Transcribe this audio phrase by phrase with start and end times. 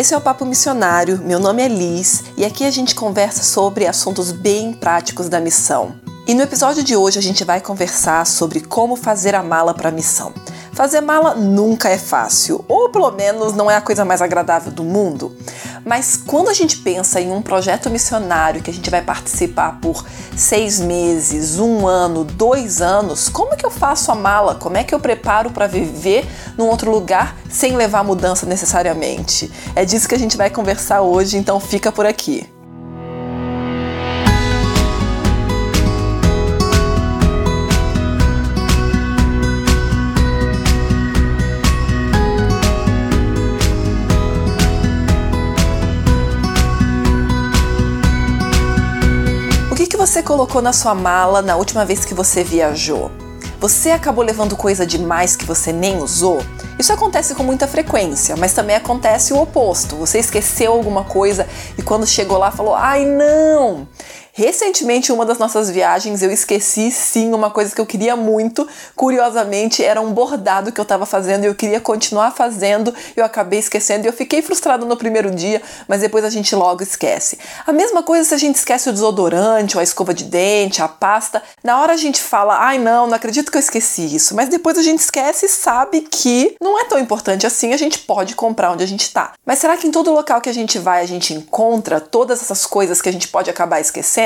[0.00, 1.18] Esse é o Papo Missionário.
[1.18, 5.94] Meu nome é Liz e aqui a gente conversa sobre assuntos bem práticos da missão.
[6.26, 9.90] E no episódio de hoje a gente vai conversar sobre como fazer a mala para
[9.90, 10.32] a missão.
[10.72, 14.82] Fazer mala nunca é fácil, ou pelo menos não é a coisa mais agradável do
[14.82, 15.36] mundo.
[15.84, 20.04] Mas quando a gente pensa em um projeto missionário que a gente vai participar por
[20.36, 24.54] seis meses, um ano, dois anos, como é que eu faço a mala?
[24.54, 26.26] Como é que eu preparo para viver
[26.56, 29.50] num outro lugar sem levar mudança necessariamente?
[29.74, 32.46] É disso que a gente vai conversar hoje, então fica por aqui.
[50.20, 53.10] Você colocou na sua mala na última vez que você viajou?
[53.58, 56.42] Você acabou levando coisa demais que você nem usou?
[56.78, 59.96] Isso acontece com muita frequência, mas também acontece o oposto.
[59.96, 61.46] Você esqueceu alguma coisa
[61.78, 63.88] e quando chegou lá falou: "Ai, não!"
[64.32, 68.66] Recentemente, em uma das nossas viagens, eu esqueci sim uma coisa que eu queria muito.
[68.94, 72.94] Curiosamente, era um bordado que eu estava fazendo e eu queria continuar fazendo.
[73.16, 76.82] Eu acabei esquecendo e eu fiquei frustrada no primeiro dia, mas depois a gente logo
[76.82, 77.38] esquece.
[77.66, 80.88] A mesma coisa se a gente esquece o desodorante, ou a escova de dente, a
[80.88, 81.42] pasta.
[81.62, 84.34] Na hora a gente fala, ai não, não acredito que eu esqueci isso.
[84.34, 87.98] Mas depois a gente esquece e sabe que não é tão importante assim, a gente
[88.00, 89.32] pode comprar onde a gente está.
[89.44, 92.64] Mas será que em todo local que a gente vai a gente encontra todas essas
[92.64, 94.19] coisas que a gente pode acabar esquecendo?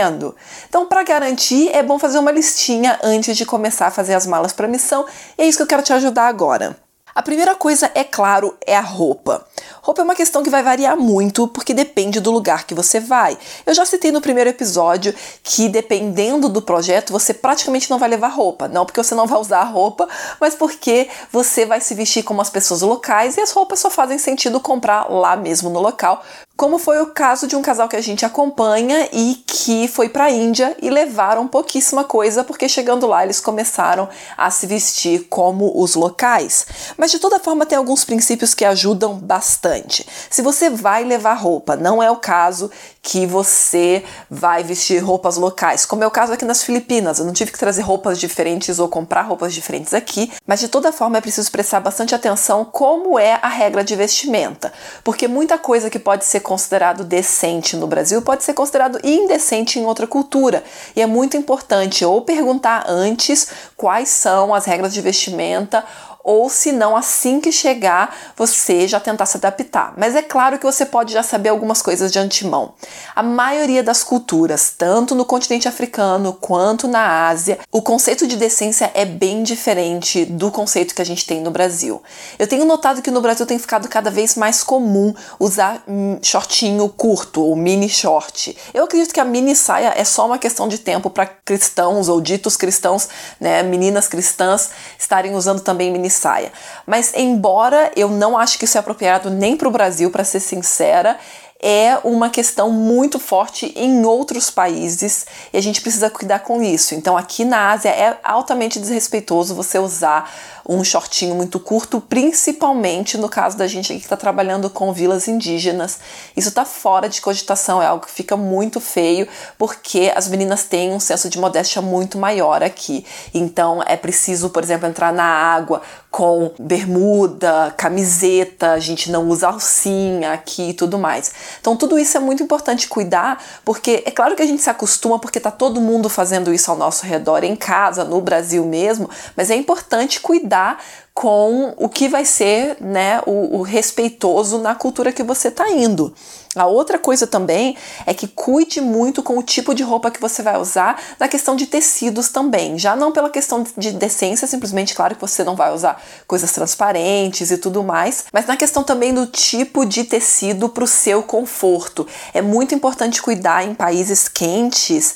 [0.68, 4.52] Então, para garantir, é bom fazer uma listinha antes de começar a fazer as malas
[4.52, 5.06] para missão,
[5.38, 6.76] e é isso que eu quero te ajudar agora.
[7.14, 9.46] A primeira coisa, é claro, é a roupa.
[9.80, 13.38] Roupa é uma questão que vai variar muito porque depende do lugar que você vai.
[13.64, 18.28] Eu já citei no primeiro episódio que dependendo do projeto você praticamente não vai levar
[18.28, 18.66] roupa.
[18.66, 20.08] Não porque você não vai usar a roupa,
[20.40, 24.18] mas porque você vai se vestir como as pessoas locais e as roupas só fazem
[24.18, 26.20] sentido comprar lá mesmo no local,
[26.56, 30.24] como foi o caso de um casal que a gente acompanha e que foi para
[30.24, 35.72] a Índia e levaram pouquíssima coisa porque chegando lá eles começaram a se vestir como
[35.74, 36.66] os locais.
[36.96, 40.06] Mas de toda forma tem alguns princípios que ajudam bastante.
[40.30, 42.70] Se você vai levar roupa, não é o caso
[43.02, 47.18] que você vai vestir roupas locais, como é o caso aqui nas Filipinas.
[47.18, 50.92] Eu não tive que trazer roupas diferentes ou comprar roupas diferentes aqui, mas de toda
[50.92, 54.72] forma é preciso prestar bastante atenção como é a regra de vestimenta,
[55.02, 59.84] porque muita coisa que pode ser considerado decente no Brasil pode ser considerado indecente em
[59.84, 60.62] outra cultura.
[60.94, 65.84] E é muito importante ou perguntar antes quais são as regras de vestimenta
[66.24, 69.92] ou se não, assim que chegar, você já tentar se adaptar.
[69.98, 72.72] Mas é claro que você pode já saber algumas coisas de antemão.
[73.14, 78.90] A maioria das culturas, tanto no continente africano quanto na Ásia, o conceito de decência
[78.94, 82.02] é bem diferente do conceito que a gente tem no Brasil.
[82.38, 85.84] Eu tenho notado que no Brasil tem ficado cada vez mais comum usar
[86.22, 88.56] shortinho curto ou mini short.
[88.72, 92.18] Eu acredito que a mini saia é só uma questão de tempo para cristãos ou
[92.18, 93.08] ditos cristãos,
[93.38, 96.52] né, meninas cristãs estarem usando também mini saia.
[96.86, 100.40] Mas embora eu não acho que isso é apropriado nem para o Brasil, para ser
[100.40, 101.18] sincera,
[101.66, 106.94] é uma questão muito forte em outros países e a gente precisa cuidar com isso.
[106.94, 110.30] Então, aqui na Ásia é altamente desrespeitoso você usar
[110.66, 115.28] um shortinho muito curto, principalmente no caso da gente aqui que está trabalhando com vilas
[115.28, 115.98] indígenas.
[116.36, 120.92] Isso está fora de cogitação, é algo que fica muito feio, porque as meninas têm
[120.92, 123.04] um senso de modéstia muito maior aqui.
[123.34, 129.48] Então é preciso, por exemplo, entrar na água com bermuda, camiseta, a gente não usa
[129.48, 131.32] alcinha aqui e tudo mais.
[131.60, 135.18] Então tudo isso é muito importante cuidar, porque é claro que a gente se acostuma
[135.18, 139.50] porque tá todo mundo fazendo isso ao nosso redor em casa, no Brasil mesmo, mas
[139.50, 140.78] é importante cuidar lidar
[141.12, 146.12] com o que vai ser né, o, o respeitoso na cultura que você está indo.
[146.56, 150.42] A outra coisa também é que cuide muito com o tipo de roupa que você
[150.42, 152.78] vai usar na questão de tecidos também.
[152.78, 157.50] Já não pela questão de decência, simplesmente, claro que você não vai usar coisas transparentes
[157.50, 162.06] e tudo mais, mas na questão também do tipo de tecido para o seu conforto.
[162.32, 165.14] É muito importante cuidar em países quentes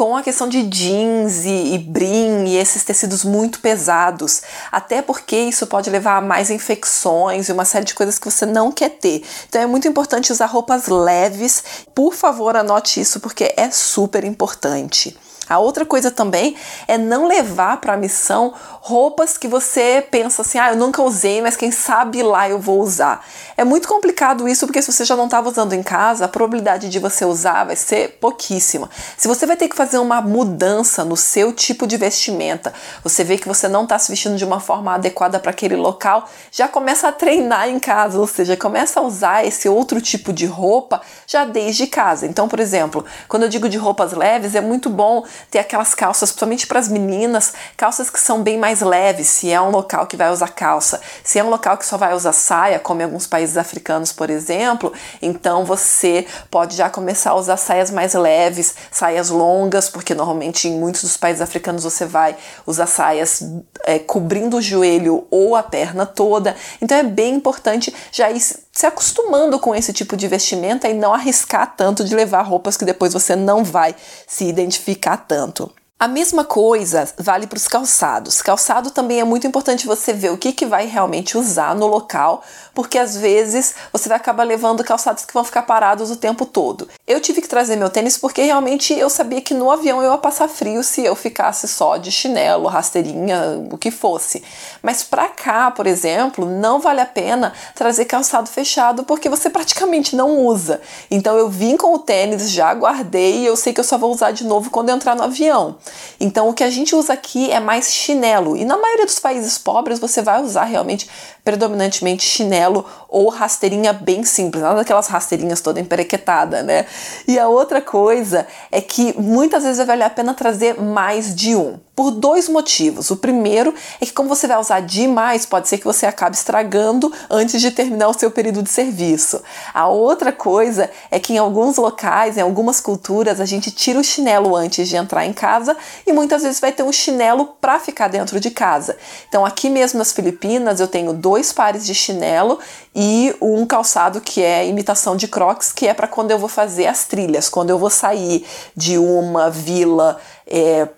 [0.00, 4.40] com a questão de jeans e, e brim e esses tecidos muito pesados,
[4.72, 8.46] até porque isso pode levar a mais infecções e uma série de coisas que você
[8.46, 9.22] não quer ter.
[9.46, 11.62] Então é muito importante usar roupas leves.
[11.94, 15.14] Por favor, anote isso porque é super importante.
[15.50, 16.54] A outra coisa também
[16.86, 21.42] é não levar para a missão roupas que você pensa assim, ah, eu nunca usei,
[21.42, 23.26] mas quem sabe lá eu vou usar.
[23.56, 26.88] É muito complicado isso porque se você já não estava usando em casa, a probabilidade
[26.88, 28.88] de você usar vai ser pouquíssima.
[29.16, 32.72] Se você vai ter que fazer uma mudança no seu tipo de vestimenta,
[33.02, 36.28] você vê que você não está se vestindo de uma forma adequada para aquele local,
[36.52, 40.46] já começa a treinar em casa, ou seja, começa a usar esse outro tipo de
[40.46, 42.24] roupa já desde casa.
[42.24, 46.30] Então, por exemplo, quando eu digo de roupas leves, é muito bom ter aquelas calças,
[46.30, 50.16] principalmente para as meninas, calças que são bem mais leves, se é um local que
[50.16, 51.00] vai usar calça.
[51.22, 54.30] Se é um local que só vai usar saia, como em alguns países africanos, por
[54.30, 60.68] exemplo, então você pode já começar a usar saias mais leves, saias longas, porque normalmente
[60.68, 62.36] em muitos dos países africanos você vai
[62.66, 63.42] usar saias
[63.84, 66.56] é, cobrindo o joelho ou a perna toda.
[66.80, 68.40] Então é bem importante já ir
[68.72, 72.84] se acostumando com esse tipo de vestimenta e não arriscar tanto de levar roupas que
[72.84, 73.94] depois você não vai
[74.26, 75.74] se identificar tanto.
[76.02, 78.40] A mesma coisa vale para os calçados.
[78.40, 82.42] Calçado também é muito importante você ver o que, que vai realmente usar no local,
[82.74, 86.88] porque às vezes você vai acabar levando calçados que vão ficar parados o tempo todo.
[87.06, 90.16] Eu tive que trazer meu tênis porque realmente eu sabia que no avião eu ia
[90.16, 94.42] passar frio se eu ficasse só de chinelo, rasteirinha, o que fosse.
[94.82, 100.16] Mas para cá, por exemplo, não vale a pena trazer calçado fechado porque você praticamente
[100.16, 100.80] não usa.
[101.10, 104.10] Então eu vim com o tênis, já guardei e eu sei que eu só vou
[104.10, 105.76] usar de novo quando eu entrar no avião.
[106.18, 108.56] Então o que a gente usa aqui é mais chinelo.
[108.56, 111.08] E na maioria dos países pobres você vai usar realmente
[111.44, 116.86] predominantemente chinelo ou rasteirinha bem simples, nada daquelas rasteirinhas toda emperequetada, né?
[117.26, 121.56] E a outra coisa é que muitas vezes vai valer a pena trazer mais de
[121.56, 121.78] um.
[121.94, 123.10] Por dois motivos.
[123.10, 127.12] O primeiro é que, como você vai usar demais, pode ser que você acabe estragando
[127.28, 129.42] antes de terminar o seu período de serviço.
[129.74, 134.04] A outra coisa é que, em alguns locais, em algumas culturas, a gente tira o
[134.04, 135.76] chinelo antes de entrar em casa
[136.06, 138.96] e muitas vezes vai ter um chinelo para ficar dentro de casa.
[139.28, 142.58] Então, aqui mesmo nas Filipinas, eu tenho dois pares de chinelo
[142.94, 146.86] e um calçado que é imitação de crocs, que é para quando eu vou fazer
[146.86, 148.44] as trilhas, quando eu vou sair
[148.76, 150.18] de uma vila.
[150.46, 150.88] É,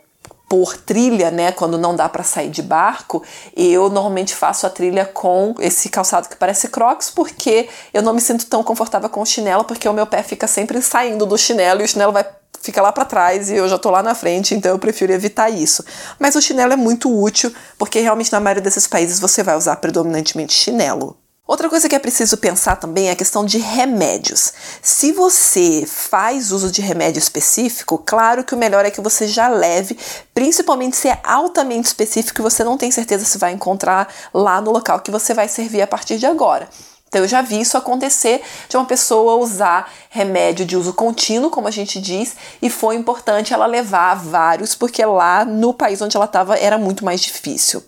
[0.48, 3.22] por trilha, né, quando não dá para sair de barco,
[3.56, 8.20] eu normalmente faço a trilha com esse calçado que parece crocs, porque eu não me
[8.20, 11.80] sinto tão confortável com o chinelo, porque o meu pé fica sempre saindo do chinelo
[11.80, 12.26] e o chinelo vai
[12.62, 15.50] fica lá para trás e eu já tô lá na frente, então eu prefiro evitar
[15.50, 15.84] isso.
[16.18, 19.76] Mas o chinelo é muito útil, porque realmente na maioria desses países você vai usar
[19.76, 21.16] predominantemente chinelo.
[21.44, 24.52] Outra coisa que é preciso pensar também é a questão de remédios.
[24.80, 29.48] Se você faz uso de remédio específico, claro que o melhor é que você já
[29.48, 29.98] leve,
[30.32, 34.70] principalmente se é altamente específico e você não tem certeza se vai encontrar lá no
[34.70, 36.68] local que você vai servir a partir de agora.
[37.12, 41.68] Então eu já vi isso acontecer de uma pessoa usar remédio de uso contínuo, como
[41.68, 46.24] a gente diz, e foi importante ela levar vários, porque lá no país onde ela
[46.24, 47.84] estava era muito mais difícil.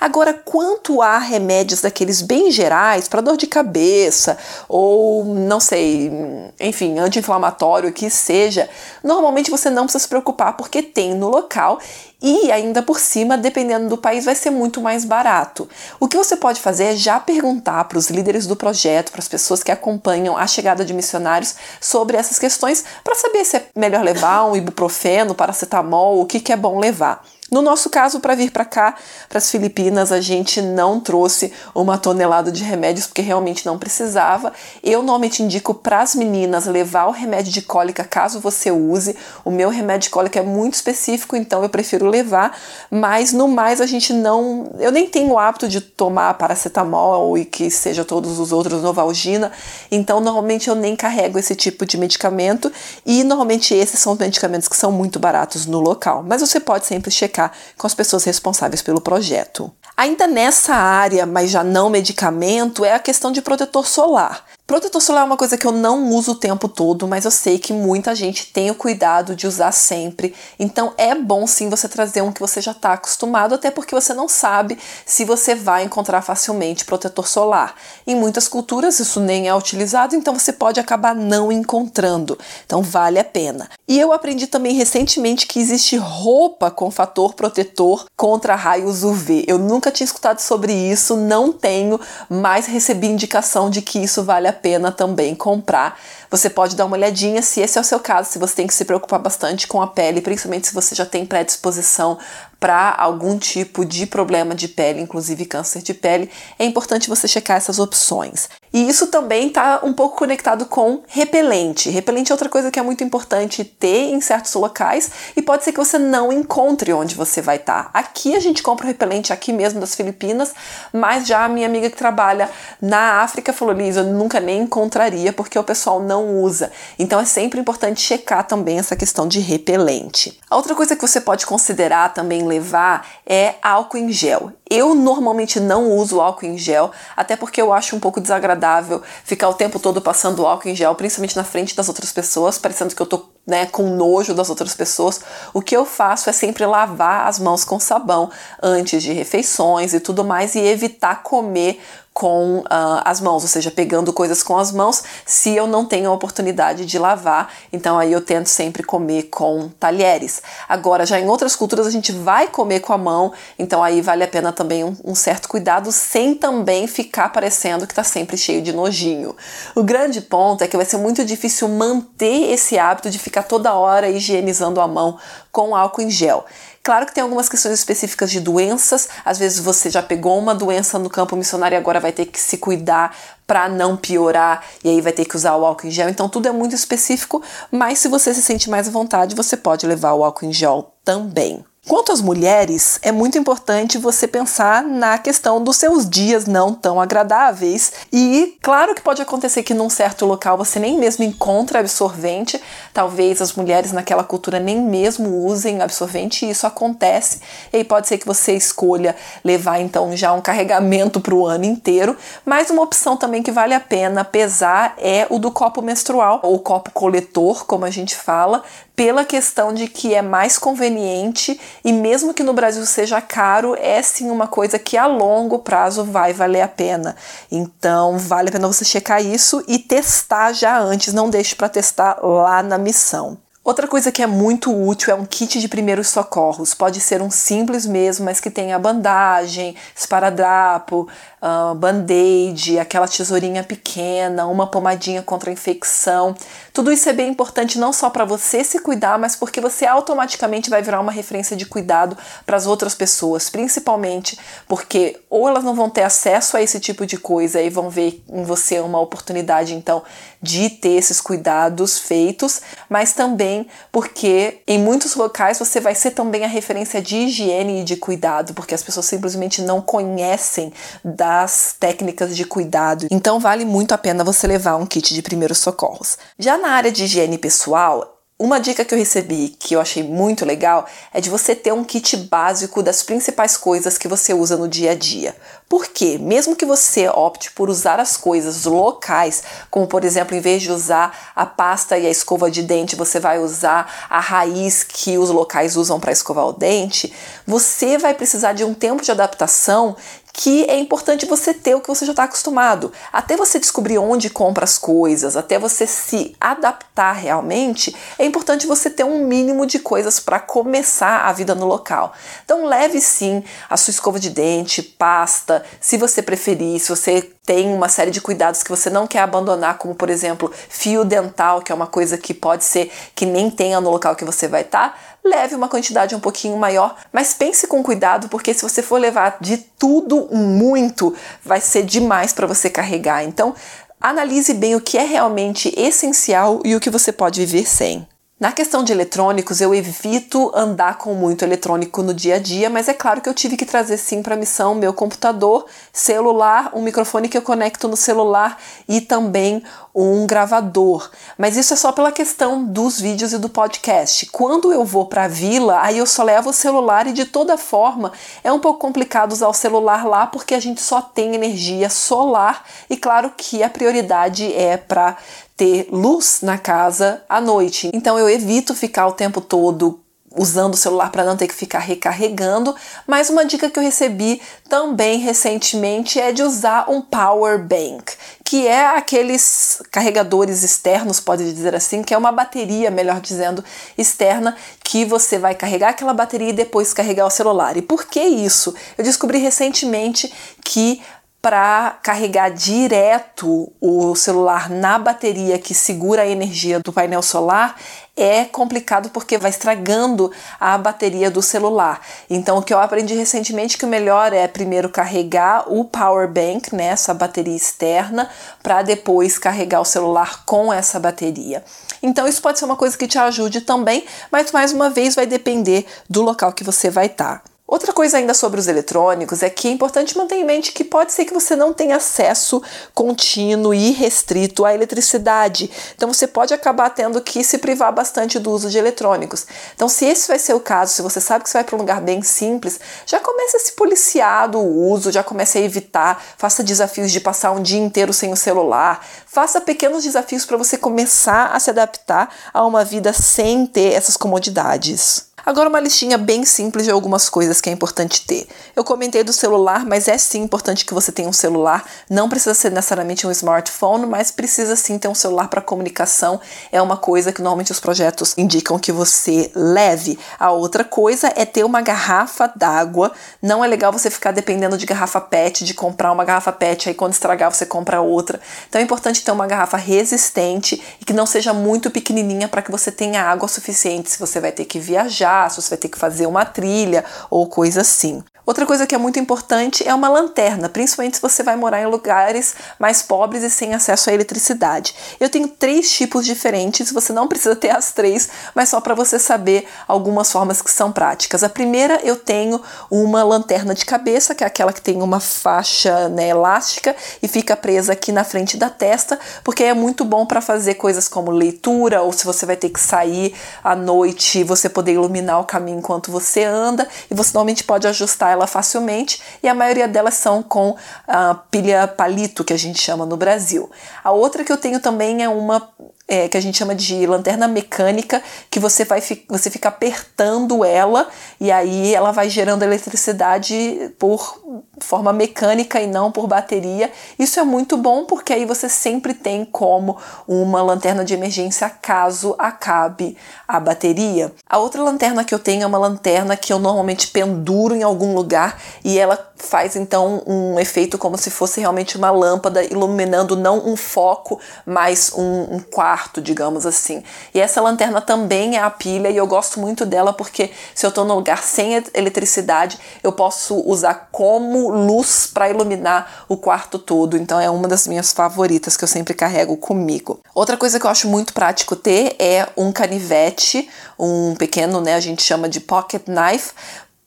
[0.00, 4.38] Agora, quanto a remédios daqueles bem gerais, para dor de cabeça,
[4.68, 6.12] ou não sei,
[6.60, 8.70] enfim, anti-inflamatório, que seja,
[9.02, 11.80] normalmente você não precisa se preocupar porque tem no local
[12.20, 15.68] e ainda por cima, dependendo do país, vai ser muito mais barato.
[16.00, 19.28] O que você pode fazer é já perguntar para os líderes do projeto, para as
[19.28, 24.02] pessoas que acompanham a chegada de missionários sobre essas questões, para saber se é melhor
[24.02, 27.24] levar um ibuprofeno, paracetamol, o que, que é bom levar.
[27.50, 28.94] No nosso caso, para vir para cá,
[29.26, 34.52] para as Filipinas, a gente não trouxe uma tonelada de remédios porque realmente não precisava.
[34.84, 39.16] Eu normalmente indico para as meninas levar o remédio de cólica caso você use.
[39.46, 42.54] O meu remédio de cólica é muito específico, então eu prefiro levar,
[42.90, 47.46] mas no mais a gente não, eu nem tenho o hábito de tomar paracetamol e
[47.46, 49.50] que seja todos os outros Novalgina,
[49.90, 52.70] então normalmente eu nem carrego esse tipo de medicamento
[53.06, 56.22] e normalmente esses são os medicamentos que são muito baratos no local.
[56.22, 57.37] Mas você pode sempre checar
[57.76, 59.70] com as pessoas responsáveis pelo projeto.
[59.96, 64.44] Ainda nessa área, mas já não medicamento, é a questão de protetor solar.
[64.68, 67.58] Protetor solar é uma coisa que eu não uso o tempo todo, mas eu sei
[67.58, 70.34] que muita gente tem o cuidado de usar sempre.
[70.58, 74.12] Então é bom sim você trazer um que você já está acostumado, até porque você
[74.12, 77.76] não sabe se você vai encontrar facilmente protetor solar.
[78.06, 82.38] Em muitas culturas isso nem é utilizado, então você pode acabar não encontrando.
[82.66, 83.70] Então vale a pena.
[83.88, 89.46] E eu aprendi também recentemente que existe roupa com fator protetor contra raios UV.
[89.48, 91.98] Eu nunca tinha escutado sobre isso, não tenho,
[92.28, 95.98] mas recebi indicação de que isso vale a pena também comprar.
[96.30, 98.74] Você pode dar uma olhadinha se esse é o seu caso, se você tem que
[98.74, 102.18] se preocupar bastante com a pele, principalmente se você já tem predisposição
[102.60, 107.56] para algum tipo de problema de pele, inclusive câncer de pele, é importante você checar
[107.56, 108.48] essas opções.
[108.72, 111.88] E isso também está um pouco conectado com repelente.
[111.88, 115.72] Repelente é outra coisa que é muito importante ter em certos locais e pode ser
[115.72, 117.84] que você não encontre onde você vai estar.
[117.84, 117.90] Tá.
[117.94, 120.52] Aqui a gente compra o repelente aqui mesmo das Filipinas,
[120.92, 122.50] mas já a minha amiga que trabalha
[122.80, 126.70] na África falou: Liz, eu nunca nem encontraria porque o pessoal não usa.
[126.98, 130.38] Então é sempre importante checar também essa questão de repelente.
[130.50, 134.52] A outra coisa que você pode considerar também levar é álcool em gel.
[134.68, 139.48] Eu normalmente não uso álcool em gel, até porque eu acho um pouco desagradável ficar
[139.48, 143.00] o tempo todo passando álcool em gel, principalmente na frente das outras pessoas, parecendo que
[143.00, 145.22] eu tô né, com nojo das outras pessoas.
[145.54, 148.30] O que eu faço é sempre lavar as mãos com sabão
[148.62, 151.80] antes de refeições e tudo mais e evitar comer
[152.18, 152.64] com uh,
[153.04, 156.84] as mãos, ou seja, pegando coisas com as mãos, se eu não tenho a oportunidade
[156.84, 157.48] de lavar.
[157.72, 160.42] Então aí eu tento sempre comer com talheres.
[160.68, 164.24] Agora, já em outras culturas a gente vai comer com a mão, então aí vale
[164.24, 168.62] a pena também um, um certo cuidado, sem também ficar parecendo que está sempre cheio
[168.62, 169.36] de nojinho.
[169.76, 173.74] O grande ponto é que vai ser muito difícil manter esse hábito de ficar toda
[173.74, 175.18] hora higienizando a mão
[175.52, 176.44] com álcool em gel.
[176.82, 180.98] Claro que tem algumas questões específicas de doenças, às vezes você já pegou uma doença
[180.98, 183.14] no campo missionário e agora vai ter que se cuidar
[183.46, 186.08] para não piorar e aí vai ter que usar o álcool em gel.
[186.08, 189.86] Então tudo é muito específico, mas se você se sente mais à vontade, você pode
[189.86, 191.64] levar o álcool em gel também.
[191.88, 197.00] Quanto às mulheres, é muito importante você pensar na questão dos seus dias não tão
[197.00, 197.94] agradáveis.
[198.12, 202.60] E claro que pode acontecer que num certo local você nem mesmo encontra absorvente,
[202.92, 207.40] talvez as mulheres naquela cultura nem mesmo usem absorvente, e isso acontece.
[207.72, 211.64] E aí pode ser que você escolha levar então já um carregamento para o ano
[211.64, 212.14] inteiro,
[212.44, 216.58] mas uma opção também que vale a pena pesar é o do copo menstrual, ou
[216.58, 218.62] copo coletor, como a gente fala,
[218.94, 224.00] pela questão de que é mais conveniente e mesmo que no Brasil seja caro, é
[224.02, 227.16] sim uma coisa que a longo prazo vai valer a pena.
[227.50, 232.18] Então, vale a pena você checar isso e testar já antes, não deixe para testar
[232.22, 233.38] lá na missão.
[233.68, 236.72] Outra coisa que é muito útil é um kit de primeiros socorros.
[236.72, 241.06] Pode ser um simples mesmo, mas que tenha bandagem, esparadrapo,
[241.42, 246.34] uh, band-aid, aquela tesourinha pequena, uma pomadinha contra a infecção.
[246.72, 250.70] Tudo isso é bem importante não só para você se cuidar, mas porque você automaticamente
[250.70, 252.16] vai virar uma referência de cuidado
[252.46, 257.06] para as outras pessoas, principalmente porque ou elas não vão ter acesso a esse tipo
[257.06, 260.02] de coisa e vão ver em você uma oportunidade então
[260.40, 266.44] de ter esses cuidados feitos, mas também porque em muitos locais você vai ser também
[266.44, 270.72] a referência de higiene e de cuidado, porque as pessoas simplesmente não conhecem
[271.04, 273.06] da das técnicas de cuidado.
[273.10, 276.16] Então vale muito a pena você levar um kit de primeiros socorros.
[276.38, 280.46] Já na área de higiene pessoal, uma dica que eu recebi que eu achei muito
[280.46, 284.66] legal é de você ter um kit básico das principais coisas que você usa no
[284.66, 285.36] dia a dia.
[285.68, 290.62] Porque, mesmo que você opte por usar as coisas locais, como por exemplo, em vez
[290.62, 295.18] de usar a pasta e a escova de dente, você vai usar a raiz que
[295.18, 297.12] os locais usam para escovar o dente,
[297.46, 299.94] você vai precisar de um tempo de adaptação
[300.40, 302.92] que é importante você ter o que você já está acostumado.
[303.12, 308.88] Até você descobrir onde compra as coisas, até você se adaptar realmente, é importante você
[308.88, 312.12] ter um mínimo de coisas para começar a vida no local.
[312.44, 317.74] Então leve sim a sua escova de dente, pasta, se você preferir, se você tem
[317.74, 321.72] uma série de cuidados que você não quer abandonar, como por exemplo fio dental, que
[321.72, 324.90] é uma coisa que pode ser que nem tenha no local que você vai estar.
[324.90, 328.98] Tá, leve uma quantidade um pouquinho maior, mas pense com cuidado, porque se você for
[328.98, 333.24] levar de tudo muito, vai ser demais para você carregar.
[333.24, 333.54] Então,
[334.00, 338.06] analise bem o que é realmente essencial e o que você pode viver sem.
[338.40, 342.86] Na questão de eletrônicos, eu evito andar com muito eletrônico no dia a dia, mas
[342.86, 346.80] é claro que eu tive que trazer sim para a missão meu computador, celular, um
[346.80, 348.56] microfone que eu conecto no celular
[348.88, 349.60] e também
[349.92, 351.10] um gravador.
[351.36, 354.26] Mas isso é só pela questão dos vídeos e do podcast.
[354.26, 357.58] Quando eu vou para a vila, aí eu só levo o celular e de toda
[357.58, 358.12] forma
[358.44, 362.62] é um pouco complicado usar o celular lá porque a gente só tem energia solar
[362.88, 365.16] e claro que a prioridade é para
[365.58, 367.90] ter luz na casa à noite.
[367.92, 370.00] Então eu evito ficar o tempo todo
[370.36, 372.74] usando o celular para não ter que ficar recarregando.
[373.06, 378.12] Mas uma dica que eu recebi também recentemente é de usar um power bank,
[378.44, 383.64] que é aqueles carregadores externos, pode dizer assim, que é uma bateria, melhor dizendo,
[383.96, 387.76] externa que você vai carregar aquela bateria e depois carregar o celular.
[387.76, 388.74] E por que isso?
[388.96, 390.32] Eu descobri recentemente
[390.64, 391.02] que
[391.40, 397.76] para carregar direto o celular na bateria que segura a energia do painel solar
[398.16, 402.00] é complicado porque vai estragando a bateria do celular.
[402.28, 406.74] Então, o que eu aprendi recentemente que o melhor é primeiro carregar o power bank,
[406.74, 408.28] né, essa bateria externa,
[408.60, 411.64] para depois carregar o celular com essa bateria.
[412.02, 415.26] Então, isso pode ser uma coisa que te ajude também, mas mais uma vez vai
[415.26, 417.38] depender do local que você vai estar.
[417.38, 417.57] Tá.
[417.70, 421.12] Outra coisa ainda sobre os eletrônicos é que é importante manter em mente que pode
[421.12, 422.62] ser que você não tenha acesso
[422.94, 425.70] contínuo e restrito à eletricidade.
[425.94, 429.46] Então você pode acabar tendo que se privar bastante do uso de eletrônicos.
[429.74, 431.80] Então, se esse vai ser o caso, se você sabe que você vai para um
[431.80, 436.64] lugar bem simples, já comece a se policiar do uso, já comece a evitar, faça
[436.64, 441.48] desafios de passar um dia inteiro sem o celular, faça pequenos desafios para você começar
[441.52, 445.27] a se adaptar a uma vida sem ter essas comodidades.
[445.48, 448.46] Agora, uma listinha bem simples de algumas coisas que é importante ter.
[448.76, 451.86] Eu comentei do celular, mas é sim importante que você tenha um celular.
[452.10, 456.38] Não precisa ser necessariamente um smartphone, mas precisa sim ter um celular para comunicação.
[456.70, 460.18] É uma coisa que normalmente os projetos indicam que você leve.
[460.38, 463.10] A outra coisa é ter uma garrafa d'água.
[463.40, 466.94] Não é legal você ficar dependendo de garrafa PET, de comprar uma garrafa PET, aí
[466.94, 468.38] quando estragar você compra outra.
[468.68, 472.70] Então é importante ter uma garrafa resistente e que não seja muito pequenininha para que
[472.70, 476.26] você tenha água suficiente se você vai ter que viajar você vai ter que fazer
[476.26, 478.22] uma trilha ou coisa assim.
[478.48, 481.86] Outra coisa que é muito importante é uma lanterna, principalmente se você vai morar em
[481.86, 484.94] lugares mais pobres e sem acesso à eletricidade.
[485.20, 489.18] Eu tenho três tipos diferentes, você não precisa ter as três, mas só para você
[489.18, 491.42] saber algumas formas que são práticas.
[491.42, 492.58] A primeira, eu tenho
[492.90, 497.54] uma lanterna de cabeça, que é aquela que tem uma faixa né, elástica e fica
[497.54, 502.00] presa aqui na frente da testa, porque é muito bom para fazer coisas como leitura
[502.00, 506.10] ou se você vai ter que sair à noite, você poder iluminar o caminho enquanto
[506.10, 510.76] você anda e você normalmente pode ajustar ela facilmente e a maioria delas são com
[511.06, 513.70] a pilha palito, que a gente chama no Brasil.
[514.02, 515.68] A outra que eu tenho também é uma
[516.08, 521.06] é, que a gente chama de lanterna mecânica, que você vai você fica apertando ela
[521.38, 524.40] e aí ela vai gerando eletricidade por
[524.80, 526.90] forma mecânica e não por bateria.
[527.18, 532.34] Isso é muito bom porque aí você sempre tem como uma lanterna de emergência caso
[532.38, 533.14] acabe
[533.46, 534.32] a bateria.
[534.48, 538.14] A outra lanterna que eu tenho é uma lanterna que eu normalmente penduro em algum
[538.14, 543.66] lugar e ela faz então um efeito como se fosse realmente uma lâmpada iluminando não
[543.66, 547.02] um foco, mas um, um quarto digamos assim.
[547.34, 550.88] E essa lanterna também é a pilha e eu gosto muito dela porque se eu
[550.88, 557.16] estou num lugar sem eletricidade, eu posso usar como luz para iluminar o quarto todo.
[557.16, 560.20] Então é uma das minhas favoritas que eu sempre carrego comigo.
[560.34, 565.00] Outra coisa que eu acho muito prático ter é um canivete, um pequeno, né, a
[565.00, 566.52] gente chama de pocket knife,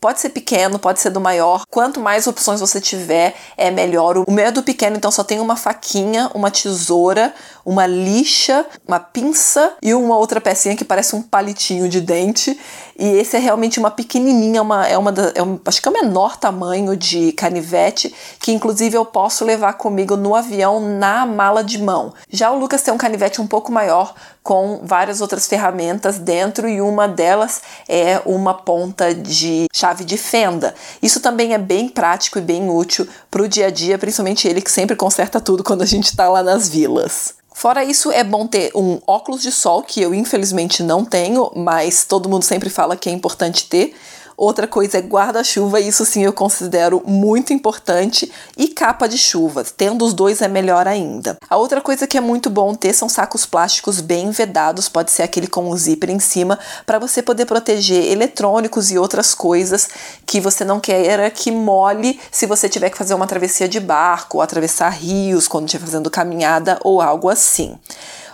[0.02, 1.62] Pode ser pequeno, pode ser do maior.
[1.70, 4.18] Quanto mais opções você tiver, é melhor.
[4.18, 7.32] O meu é do pequeno, então só tem uma faquinha, uma tesoura,
[7.66, 12.58] uma lixa, uma pinça e uma outra pecinha que parece um palitinho de dente.
[12.98, 15.92] E esse é realmente uma pequenininha, uma, é uma da, é um, acho que é
[15.92, 21.64] o menor tamanho de canivete, que inclusive eu posso levar comigo no avião na mala
[21.64, 22.14] de mão.
[22.30, 26.82] Já o Lucas tem um canivete um pouco maior, com várias outras ferramentas dentro e
[26.82, 30.74] uma delas é uma ponta de chave de fenda.
[31.02, 34.62] Isso também é bem prático e bem útil para o dia a dia, principalmente ele
[34.62, 37.36] que sempre conserta tudo quando a gente está lá nas vilas.
[37.62, 42.04] Fora isso, é bom ter um óculos de sol, que eu infelizmente não tenho, mas
[42.04, 43.96] todo mundo sempre fala que é importante ter.
[44.36, 49.64] Outra coisa é guarda-chuva, isso sim eu considero muito importante, e capa de chuva.
[49.64, 51.38] Tendo os dois é melhor ainda.
[51.50, 55.24] A outra coisa que é muito bom ter são sacos plásticos bem vedados, pode ser
[55.24, 59.90] aquele com o zíper em cima, para você poder proteger eletrônicos e outras coisas
[60.26, 64.38] que você não queira que molhe se você tiver que fazer uma travessia de barco,
[64.38, 67.78] ou atravessar rios quando estiver fazendo caminhada ou algo assim.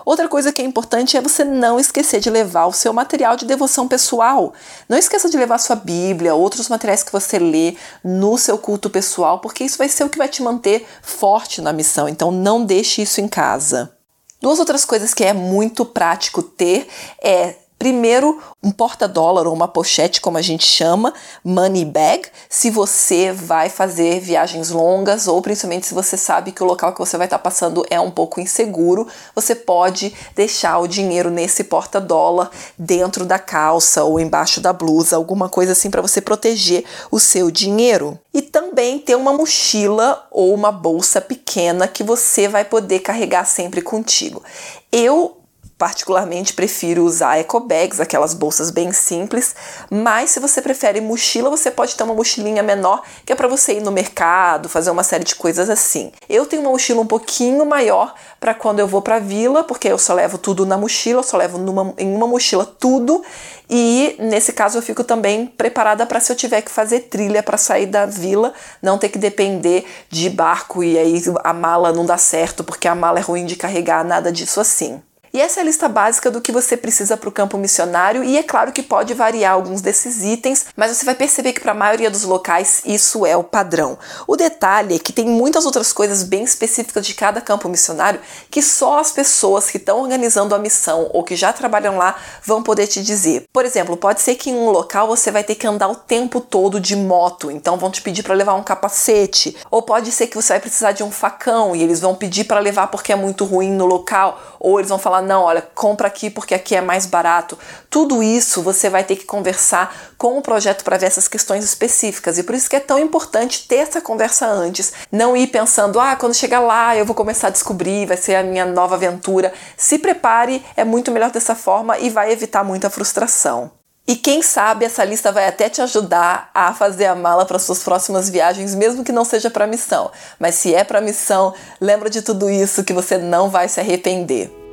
[0.07, 3.45] Outra coisa que é importante é você não esquecer de levar o seu material de
[3.45, 4.53] devoção pessoal.
[4.87, 9.39] Não esqueça de levar sua Bíblia, outros materiais que você lê no seu culto pessoal,
[9.39, 12.07] porque isso vai ser o que vai te manter forte na missão.
[12.07, 13.97] Então não deixe isso em casa.
[14.41, 16.87] Duas outras coisas que é muito prático ter
[17.21, 21.13] é Primeiro, um porta-dólar ou uma pochete, como a gente chama,
[21.43, 26.65] money bag, se você vai fazer viagens longas ou principalmente se você sabe que o
[26.65, 31.29] local que você vai estar passando é um pouco inseguro, você pode deixar o dinheiro
[31.29, 36.83] nesse porta-dólar dentro da calça ou embaixo da blusa, alguma coisa assim para você proteger
[37.11, 38.19] o seu dinheiro.
[38.33, 43.81] E também ter uma mochila ou uma bolsa pequena que você vai poder carregar sempre
[43.81, 44.43] contigo.
[44.91, 45.37] Eu
[45.77, 49.55] particularmente prefiro usar eco bags, aquelas bolsas bem simples,
[49.89, 53.73] mas se você prefere mochila, você pode ter uma mochilinha menor, que é para você
[53.73, 56.11] ir no mercado, fazer uma série de coisas assim.
[56.27, 59.87] Eu tenho uma mochila um pouquinho maior para quando eu vou para a vila, porque
[59.87, 63.23] eu só levo tudo na mochila, eu só levo numa, em uma mochila tudo,
[63.69, 67.57] e nesse caso eu fico também preparada para se eu tiver que fazer trilha para
[67.57, 72.17] sair da vila, não ter que depender de barco e aí a mala não dá
[72.17, 75.01] certo porque a mala é ruim de carregar, nada disso assim.
[75.33, 78.37] E essa é a lista básica do que você precisa para o campo missionário, e
[78.37, 81.75] é claro que pode variar alguns desses itens, mas você vai perceber que para a
[81.75, 83.97] maioria dos locais isso é o padrão.
[84.25, 88.61] O detalhe é que tem muitas outras coisas bem específicas de cada campo missionário que
[88.61, 92.87] só as pessoas que estão organizando a missão ou que já trabalham lá vão poder
[92.87, 93.45] te dizer.
[93.51, 96.39] Por exemplo, pode ser que em um local você vai ter que andar o tempo
[96.39, 100.35] todo de moto, então vão te pedir para levar um capacete, ou pode ser que
[100.35, 103.45] você vai precisar de um facão e eles vão pedir para levar porque é muito
[103.45, 107.05] ruim no local, ou eles vão falar não, olha, compra aqui porque aqui é mais
[107.05, 107.57] barato.
[107.89, 112.37] Tudo isso você vai ter que conversar com o projeto para ver essas questões específicas.
[112.37, 114.93] E por isso que é tão importante ter essa conversa antes.
[115.11, 118.43] Não ir pensando, ah, quando chegar lá eu vou começar a descobrir, vai ser a
[118.43, 119.53] minha nova aventura.
[119.75, 123.71] Se prepare, é muito melhor dessa forma e vai evitar muita frustração.
[124.09, 127.83] E quem sabe essa lista vai até te ajudar a fazer a mala para suas
[127.83, 130.09] próximas viagens, mesmo que não seja para missão.
[130.39, 134.66] Mas se é para missão, lembra de tudo isso que você não vai se arrepender.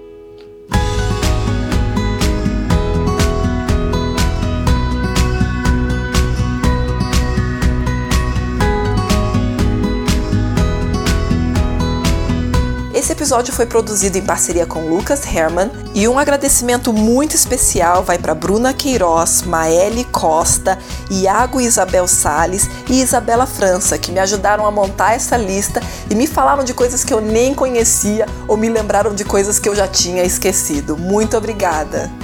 [13.25, 18.35] Episódio foi produzido em parceria com Lucas Herman e um agradecimento muito especial vai para
[18.35, 20.79] Bruna Queiroz, Maeli Costa,
[21.11, 26.27] Iago Isabel Sales e Isabela França, que me ajudaram a montar essa lista e me
[26.27, 29.89] falaram de coisas que eu nem conhecia ou me lembraram de coisas que eu já
[29.89, 30.95] tinha esquecido.
[30.95, 32.24] Muito obrigada!